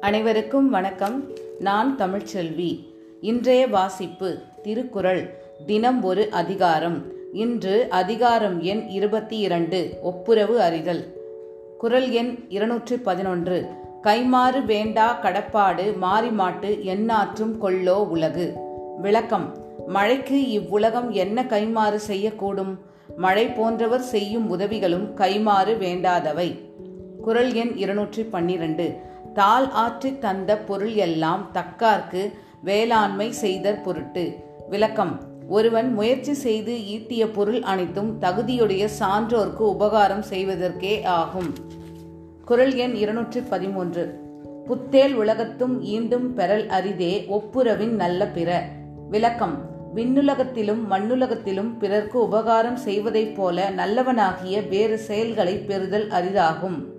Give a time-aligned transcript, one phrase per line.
[0.00, 1.30] அனைவருக்கும் வணக்கம்.
[1.58, 2.86] நான் தமிழ்ச்செல்வி.
[3.20, 7.02] இன்றைய வாசிப்பு திருக்குறள் தினம் ஒரு அதிகாரம்.
[7.32, 11.04] இன்று அதிகாரம் எண் இருபத்தி இரண்டு ஒப்புரவு அறிதல்.
[11.78, 13.66] குறள் எண் இருநூற்றி பதினொன்று
[14.02, 18.56] கைமாறு வேண்டா கடப்பாடு மாறிமாட்டு எண்ணாற்றும் கொள்ளோ உலகு.
[18.98, 19.56] விளக்கம்
[19.86, 22.76] மழைக்கு இவ்வுலகம் என்ன கைமாறு செய்யக்கூடும்?
[23.16, 26.66] மழை போன்றவர் செய்யும் உதவிகளும் கைமாறு வேண்டாதவை.
[27.22, 29.06] குரல் எண் இருநூற்றி பன்னிரண்டு
[29.38, 34.36] தாள் ஆற்றி தந்த பொருள் எல்லாம் தக்கார்க்கு வேளாண்மை செய்தற் பொருட்டு.
[34.68, 35.20] விளக்கம்.
[35.48, 41.54] ஒருவன் முயற்சி செய்து ஈட்டிய பொருள் அனைத்தும் தகுதியுடைய சான்றோர்க்கு உபகாரம் செய்வதற்கே ஆகும்.
[42.44, 44.20] குறள் எண் இருநூற்றி பதிமூன்று.
[44.66, 48.68] புத்தேல் உலகத்தும் ஈண்டும் பெறல் அரிதே ஒப்புரவின் நல்ல பிற.
[49.10, 49.70] விளக்கம்.
[49.94, 56.96] விண்ணுலகத்திலும் மண்ணுலகத்திலும் பிறர்க்கு உபகாரம் செய்வதைப் போல நல்லவனாகிய வேறு செயல்களை பெறுதல் அரிதாகும்.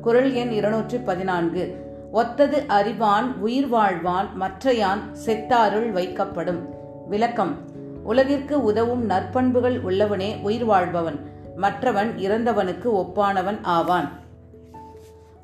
[0.00, 6.68] குறள் எண் இருநூற்றி பதினான்கு ஒத்தது அறிவான் உயிர் வாழ்வான் மற்றையான் செத்தாருள் வைக்கப்படும்.
[7.08, 7.56] விளக்கம்.
[8.04, 11.18] உலகிற்கு உதவும் நற்பண்புகள் உள்ளவனே உயிர் வாழ்பவன்.
[11.56, 14.08] மற்றவன் இறந்தவனுக்கு ஒப்பானவன் ஆவான்.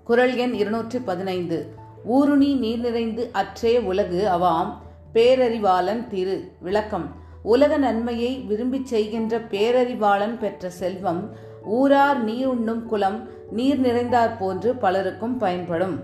[0.04, 1.74] குரல் எண் இருநூற்றி பதினைந்து
[2.04, 4.72] ஊருணி நீர் நிறைந்து அற்றே உலகு அவாம்.
[5.14, 6.52] பேரறிவாளன் திரு.
[6.60, 7.26] விளக்கம்.
[7.42, 15.36] உலக நன்மையை விரும்பிச் செய்கின்ற பேரறிவாளன் பெற்ற செல்வம் ஊரார் நீர் உண்ணும் குலம் நீர் நிறைந்தார் போன்று பலருக்கும்
[15.36, 16.00] பயன்படும்.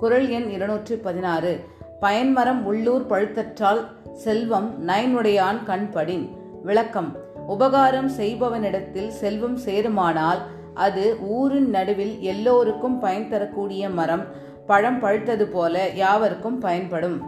[0.00, 1.64] குறள் எண் இருநூற்றி பதினாறு
[2.00, 6.26] பயன்மரம் உள்ளூர் பழுத்தற்றால் செல்வம் நயனுடையான் கண்படின்.
[6.62, 7.16] விளக்கம்.
[7.46, 10.38] உபகாரம் செய்பவனிடத்தில் செல்வம் சேருமானால்
[10.74, 14.24] அது ஊரின் நடுவில் எல்லோருக்கும் பயன் தரக்கூடிய மரம்.
[14.66, 17.22] பழம் பழுத்தது போல யாவருக்கும் பயன்படும்.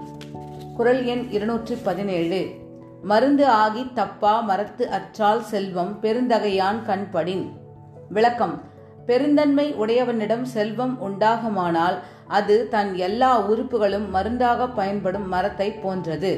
[0.76, 2.46] குறள் எண் இருநூற்றி பதினேழு
[3.02, 7.46] மருந்து ஆகி தப்பா மரத்து அற்றால் செல்வம் பெருந்தகையான் கண்படின்.
[8.10, 8.54] விளக்கம்.
[9.06, 11.96] பெருந்தன்மை உடையவனிடம் செல்வம் உண்டாகுமானால்
[12.28, 16.32] அது தன் எல்லா உறுப்புகளும் மருந்தாக பயன்படும் மரத்தை போன்றது.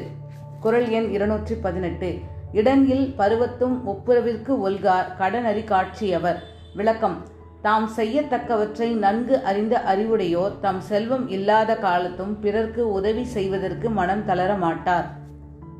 [0.59, 2.09] குறள் எண் இருநூற்றி பதினெட்டு
[2.51, 6.39] இடனில் பருவத்தும் ஒப்புரவிற்கு ஒல்கார் கடனறி காட்சியவர்.
[6.75, 7.17] விளக்கம்.
[7.61, 15.09] தாம் செய்யத்தக்கவற்றை நன்கு அறிந்த அறிவுடையோர் தம் செல்வம் இல்லாத காலத்தும் பிறர்க்கு உதவி செய்வதற்கு மனம் தளர மாட்டார்.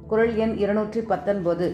[0.07, 1.67] குரல் எண் இருநூற்றி பத்தொன்பது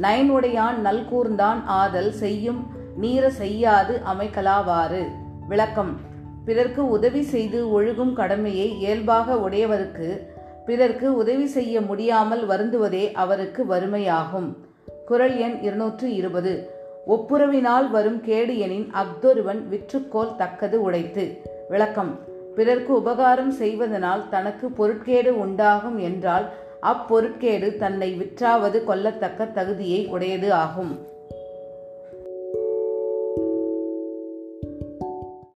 [0.00, 2.62] நயனுடையான் நல்கூர்ந்தான் ஆதல் செய்யும்
[3.00, 5.06] நீர செய்யாது அமைக்கலாவாறு.
[5.48, 6.00] விளக்கம்.
[6.44, 10.20] பிறர்க்கு உதவி செய்து ஒழுகும் கடமையை இயல்பாக உடையவருக்கு
[10.66, 14.56] பிறர்க்கு உதவி செய்ய முடியாமல் வருந்துவதே அவருக்கு வறுமையாகும்.
[15.06, 16.70] குரல் எண் இருநூற்று இருபது.
[17.08, 21.40] ஒப்புரவினால் வரும் கேடு எனின் அஃதொருவன் விற்றுக்கோல் தக்கது உடைத்து.
[21.68, 22.18] விளக்கம்.
[22.56, 26.48] பிறர்க்கு உபகாரம் செய்வதனால் தனக்கு பொருட்கேடு உண்டாகும் என்றால்
[26.82, 31.11] அப்பொருட்கேடு தன்னை விற்றாவது கொல்லத்தக்க தகுதியை உடையது ஆகும்.